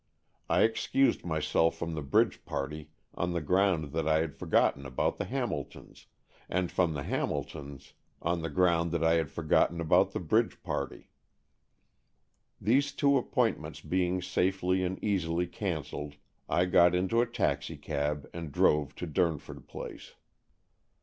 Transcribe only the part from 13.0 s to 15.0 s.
appointments being safely and